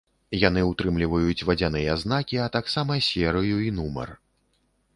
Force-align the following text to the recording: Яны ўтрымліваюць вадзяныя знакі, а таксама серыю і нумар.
Яны 0.43 0.61
ўтрымліваюць 0.69 1.45
вадзяныя 1.49 1.97
знакі, 2.05 2.41
а 2.45 2.49
таксама 2.57 2.99
серыю 3.11 3.57
і 3.69 3.71
нумар. 3.81 4.09